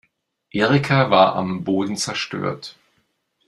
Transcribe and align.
Erika 0.49 1.11
war 1.11 1.35
am 1.35 1.63
Boden 1.63 1.95
zerstört. 1.95 2.75